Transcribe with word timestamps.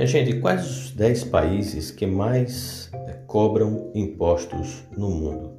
Minha 0.00 0.08
gente, 0.08 0.40
quais 0.40 0.64
os 0.66 0.90
10 0.92 1.24
países 1.24 1.90
que 1.90 2.06
mais 2.06 2.88
eh, 2.90 3.18
cobram 3.26 3.90
impostos 3.94 4.82
no 4.96 5.10
mundo? 5.10 5.52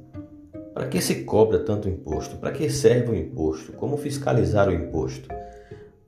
Para 0.74 0.88
que 0.88 1.00
se 1.00 1.22
cobra 1.22 1.60
tanto 1.60 1.88
imposto? 1.88 2.34
Para 2.38 2.50
que 2.50 2.68
serve 2.68 3.12
o 3.12 3.14
imposto? 3.14 3.70
Como 3.74 3.96
fiscalizar 3.96 4.68
o 4.68 4.72
imposto? 4.72 5.28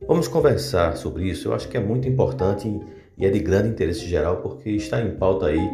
Vamos 0.09 0.27
conversar 0.27 0.97
sobre 0.97 1.29
isso. 1.29 1.47
Eu 1.47 1.55
acho 1.55 1.69
que 1.69 1.77
é 1.77 1.81
muito 1.81 2.09
importante 2.09 2.69
e 3.17 3.25
é 3.25 3.31
de 3.31 3.39
grande 3.39 3.69
interesse 3.69 4.05
geral 4.05 4.39
porque 4.39 4.71
está 4.71 5.01
em 5.01 5.15
pauta 5.15 5.47
aí 5.47 5.71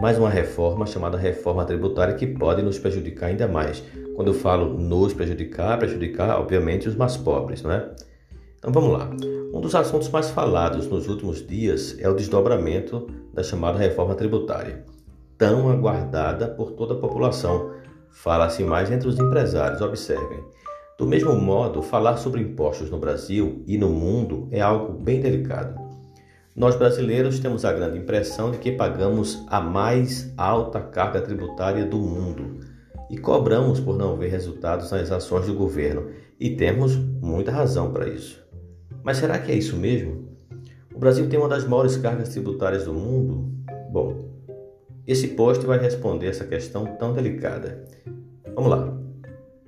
mais 0.00 0.18
uma 0.18 0.30
reforma 0.30 0.86
chamada 0.86 1.16
reforma 1.16 1.64
tributária 1.64 2.14
que 2.14 2.26
pode 2.26 2.60
nos 2.60 2.76
prejudicar 2.76 3.28
ainda 3.28 3.46
mais. 3.46 3.84
Quando 4.16 4.32
eu 4.32 4.34
falo 4.34 4.76
nos 4.76 5.14
prejudicar, 5.14 5.78
prejudicar 5.78 6.40
obviamente 6.40 6.88
os 6.88 6.96
mais 6.96 7.16
pobres, 7.16 7.62
não 7.62 7.70
é? 7.70 7.88
Então 8.66 8.72
vamos 8.72 8.98
lá. 8.98 9.10
Um 9.52 9.60
dos 9.60 9.74
assuntos 9.74 10.08
mais 10.08 10.30
falados 10.30 10.86
nos 10.86 11.06
últimos 11.06 11.46
dias 11.46 11.98
é 11.98 12.08
o 12.08 12.14
desdobramento 12.14 13.06
da 13.34 13.42
chamada 13.42 13.78
reforma 13.78 14.14
tributária, 14.14 14.82
tão 15.36 15.68
aguardada 15.68 16.48
por 16.48 16.72
toda 16.72 16.94
a 16.94 16.96
população. 16.96 17.72
Fala-se 18.10 18.64
mais 18.64 18.90
entre 18.90 19.06
os 19.06 19.18
empresários, 19.18 19.82
observem. 19.82 20.42
Do 20.96 21.06
mesmo 21.06 21.34
modo, 21.36 21.82
falar 21.82 22.16
sobre 22.16 22.40
impostos 22.40 22.90
no 22.90 22.98
Brasil 22.98 23.62
e 23.66 23.76
no 23.76 23.90
mundo 23.90 24.48
é 24.50 24.62
algo 24.62 24.94
bem 24.94 25.20
delicado. 25.20 25.78
Nós 26.56 26.74
brasileiros 26.74 27.38
temos 27.40 27.66
a 27.66 27.72
grande 27.72 27.98
impressão 27.98 28.50
de 28.50 28.56
que 28.56 28.72
pagamos 28.72 29.44
a 29.48 29.60
mais 29.60 30.32
alta 30.38 30.80
carga 30.80 31.20
tributária 31.20 31.84
do 31.84 31.98
mundo 31.98 32.60
e 33.10 33.18
cobramos 33.18 33.78
por 33.78 33.98
não 33.98 34.16
ver 34.16 34.28
resultados 34.28 34.90
nas 34.90 35.10
ações 35.10 35.46
do 35.46 35.52
governo, 35.52 36.08
e 36.40 36.56
temos 36.56 36.96
muita 36.96 37.52
razão 37.52 37.92
para 37.92 38.08
isso. 38.08 38.43
Mas 39.04 39.18
será 39.18 39.38
que 39.38 39.52
é 39.52 39.54
isso 39.54 39.76
mesmo? 39.76 40.26
O 40.94 40.98
Brasil 40.98 41.28
tem 41.28 41.38
uma 41.38 41.48
das 41.48 41.66
maiores 41.68 41.96
cargas 41.98 42.30
tributárias 42.30 42.86
do 42.86 42.94
mundo? 42.94 43.52
Bom, 43.90 44.30
esse 45.06 45.28
post 45.28 45.66
vai 45.66 45.78
responder 45.78 46.28
essa 46.28 46.46
questão 46.46 46.86
tão 46.96 47.12
delicada. 47.12 47.84
Vamos 48.54 48.70
lá. 48.70 48.96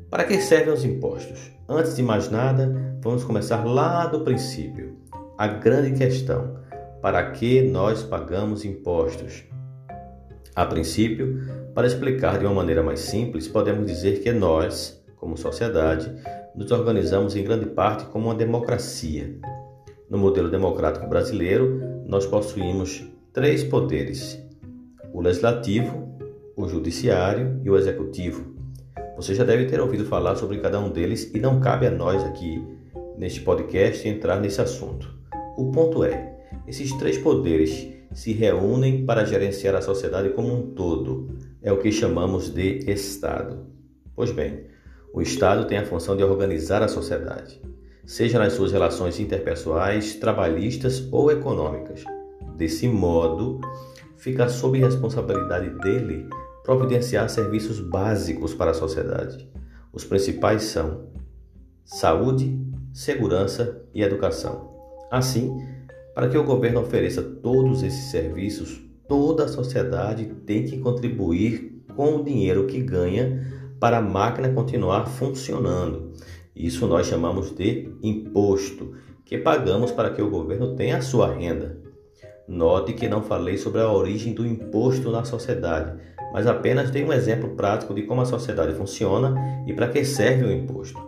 Para 0.09 0.25
que 0.25 0.41
servem 0.41 0.73
os 0.73 0.85
impostos? 0.85 1.53
Antes 1.69 1.95
de 1.95 2.03
mais 2.03 2.31
nada, 2.31 2.97
vamos 3.03 3.25
começar 3.25 3.63
lá 3.65 4.07
do 4.07 4.23
princípio. 4.23 4.97
A 5.37 5.47
grande 5.47 5.99
questão: 5.99 6.57
para 7.03 7.31
que 7.33 7.61
nós 7.61 8.03
pagamos 8.03 8.65
impostos? 8.65 9.45
A 10.55 10.65
princípio, 10.65 11.43
para 11.75 11.87
explicar 11.87 12.39
de 12.39 12.47
uma 12.47 12.55
maneira 12.55 12.83
mais 12.83 13.01
simples, 13.01 13.47
podemos 13.47 13.87
dizer 13.87 14.23
que 14.23 14.33
nós, 14.33 15.05
como 15.17 15.37
sociedade, 15.37 16.11
nos 16.57 16.73
organizamos 16.73 17.37
em 17.37 17.45
grande 17.45 17.67
parte 17.67 18.07
como 18.07 18.27
uma 18.27 18.35
democracia. 18.35 19.39
No 20.09 20.17
modelo 20.17 20.49
democrático 20.51 21.07
brasileiro, 21.07 21.81
nós 22.07 22.25
possuímos 22.25 23.05
três 23.33 23.63
poderes: 23.63 24.43
o 25.13 25.21
legislativo, 25.21 26.19
o 26.57 26.67
judiciário 26.67 27.61
e 27.63 27.71
o 27.71 27.77
executivo. 27.77 28.57
Você 29.17 29.35
já 29.35 29.45
deve 29.45 29.67
ter 29.67 29.81
ouvido 29.81 30.05
falar 30.07 30.37
sobre 30.37 30.59
cada 30.59 30.81
um 30.81 30.91
deles 30.91 31.31
e 31.35 31.39
não 31.39 31.61
cabe 31.61 31.87
a 31.87 31.91
nós 31.91 32.23
aqui 32.25 32.65
neste 33.19 33.41
podcast 33.41 34.09
entrar 34.09 34.41
nesse 34.41 34.61
assunto. 34.61 35.15
O 35.57 35.71
ponto 35.71 36.03
é: 36.05 36.39
esses 36.67 36.93
três 36.95 37.19
poderes 37.19 37.89
se 38.13 38.33
reúnem 38.33 39.05
para 39.05 39.27
gerenciar 39.27 39.75
a 39.75 39.83
sociedade 39.83 40.31
como 40.31 40.55
um 40.55 40.75
todo. 40.75 41.37
É 41.63 41.71
o 41.71 41.79
que 41.79 41.93
chamamos 41.93 42.49
de 42.49 42.91
Estado. 42.91 43.67
Pois 44.15 44.31
bem, 44.31 44.65
o 45.17 45.23
Estado 45.23 45.65
tem 45.67 45.79
a 45.79 45.87
função 45.87 46.15
de 46.15 46.23
organizar 46.23 46.83
a 46.83 46.89
sociedade, 46.89 47.59
seja 48.05 48.39
nas 48.39 48.53
suas 48.53 48.71
relações 48.71 49.19
interpessoais, 49.19 50.15
trabalhistas 50.17 51.09
ou 51.11 51.33
econômicas. 51.33 52.05
Desse 52.55 52.87
modo, 52.87 53.59
fica 54.19 54.47
sob 54.47 54.79
responsabilidade 54.79 55.71
dele 55.81 56.29
providenciar 56.63 57.31
serviços 57.31 57.81
básicos 57.81 58.53
para 58.53 58.73
a 58.73 58.75
sociedade. 58.75 59.51
Os 59.91 60.05
principais 60.05 60.65
são 60.65 61.07
saúde, 61.83 62.55
segurança 62.93 63.83
e 63.95 64.03
educação. 64.03 64.71
Assim, 65.11 65.57
para 66.15 66.29
que 66.29 66.37
o 66.37 66.45
governo 66.45 66.81
ofereça 66.81 67.23
todos 67.23 67.83
esses 67.83 68.11
serviços, 68.11 68.83
toda 69.09 69.45
a 69.45 69.49
sociedade 69.49 70.27
tem 70.45 70.67
que 70.67 70.77
contribuir 70.77 71.83
com 71.97 72.17
o 72.17 72.23
dinheiro 72.23 72.67
que 72.67 72.83
ganha 72.83 73.66
para 73.81 73.99
a 73.99 74.03
máquina 74.03 74.49
continuar 74.51 75.07
funcionando. 75.07 76.13
Isso 76.55 76.87
nós 76.87 77.07
chamamos 77.07 77.55
de 77.55 77.93
imposto, 78.03 78.95
que 79.25 79.37
pagamos 79.37 79.93
para 79.93 80.11
que 80.11 80.23
o 80.23 80.31
governo 80.31 80.75
tenha 80.75 80.97
a 80.97 81.03
sua 81.03 81.33
renda. 81.35 81.79
Note 82.49 82.93
que 82.95 83.09
não 83.09 83.23
falei 83.23 83.59
sobre 83.59 83.81
a 83.81 83.91
origem 83.91 84.33
do 84.33 84.47
imposto 84.47 85.11
na 85.11 85.25
sociedade, 85.25 86.01
mas 86.33 86.47
apenas 86.47 86.91
dei 86.91 87.05
um 87.05 87.13
exemplo 87.13 87.51
prático 87.51 87.93
de 87.93 88.03
como 88.03 88.21
a 88.21 88.25
sociedade 88.25 88.75
funciona 88.75 89.35
e 89.67 89.73
para 89.73 89.89
que 89.89 90.05
serve 90.05 90.45
o 90.45 90.53
imposto. 90.53 91.01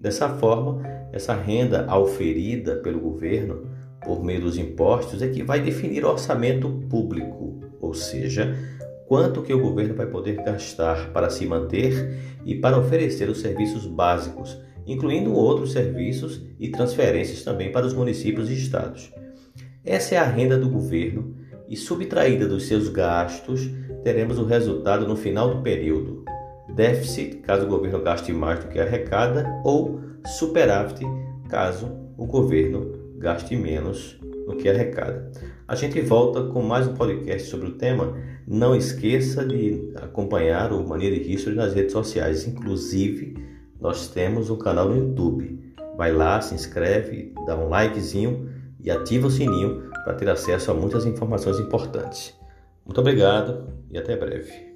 Dessa 0.00 0.28
forma, 0.28 0.82
essa 1.12 1.34
renda 1.34 1.86
auferida 1.88 2.76
pelo 2.76 3.00
governo 3.00 3.66
por 4.04 4.22
meio 4.22 4.42
dos 4.42 4.58
impostos 4.58 5.22
é 5.22 5.28
que 5.28 5.42
vai 5.42 5.60
definir 5.60 6.04
o 6.04 6.10
orçamento 6.10 6.68
público, 6.88 7.60
ou 7.80 7.94
seja, 7.94 8.54
quanto 9.06 9.42
que 9.42 9.54
o 9.54 9.60
governo 9.60 9.94
vai 9.94 10.06
poder 10.06 10.36
gastar 10.36 11.12
para 11.12 11.30
se 11.30 11.46
manter 11.46 12.38
e 12.44 12.54
para 12.54 12.78
oferecer 12.78 13.28
os 13.28 13.40
serviços 13.40 13.86
básicos, 13.86 14.58
incluindo 14.86 15.32
outros 15.32 15.72
serviços 15.72 16.42
e 16.58 16.68
transferências 16.68 17.42
também 17.42 17.72
para 17.72 17.86
os 17.86 17.94
municípios 17.94 18.50
e 18.50 18.54
estados. 18.54 19.12
Essa 19.84 20.16
é 20.16 20.18
a 20.18 20.24
renda 20.24 20.58
do 20.58 20.68
governo 20.68 21.34
e 21.68 21.76
subtraída 21.76 22.46
dos 22.46 22.66
seus 22.66 22.88
gastos, 22.88 23.68
teremos 24.02 24.38
o 24.38 24.44
resultado 24.44 25.06
no 25.06 25.16
final 25.16 25.54
do 25.54 25.62
período. 25.62 26.24
Déficit, 26.74 27.36
caso 27.36 27.66
o 27.66 27.68
governo 27.68 28.02
gaste 28.02 28.32
mais 28.32 28.60
do 28.60 28.68
que 28.68 28.78
arrecada, 28.78 29.60
ou 29.64 30.00
superávit, 30.38 31.04
caso 31.48 31.90
o 32.16 32.26
governo 32.26 33.14
gaste 33.18 33.56
menos 33.56 34.18
do 34.46 34.56
que 34.56 34.68
arrecada. 34.68 35.30
A 35.66 35.74
gente 35.74 36.00
volta 36.00 36.44
com 36.44 36.62
mais 36.62 36.86
um 36.86 36.94
podcast 36.94 37.50
sobre 37.50 37.66
o 37.66 37.74
tema. 37.74 38.16
Não 38.46 38.76
esqueça 38.76 39.44
de 39.44 39.92
acompanhar 39.96 40.72
o 40.72 40.86
Mania 40.86 41.10
de 41.10 41.32
History 41.32 41.56
nas 41.56 41.74
redes 41.74 41.92
sociais. 41.92 42.46
Inclusive, 42.46 43.36
nós 43.80 44.08
temos 44.08 44.48
um 44.48 44.56
canal 44.56 44.88
no 44.88 44.96
YouTube. 44.96 45.74
Vai 45.96 46.12
lá, 46.12 46.40
se 46.40 46.54
inscreve, 46.54 47.34
dá 47.46 47.56
um 47.56 47.68
likezinho 47.68 48.48
e 48.80 48.90
ativa 48.90 49.26
o 49.26 49.30
sininho 49.30 49.90
para 50.04 50.14
ter 50.14 50.28
acesso 50.28 50.70
a 50.70 50.74
muitas 50.74 51.04
informações 51.04 51.58
importantes. 51.58 52.32
Muito 52.84 53.00
obrigado 53.00 53.66
e 53.90 53.98
até 53.98 54.16
breve. 54.16 54.75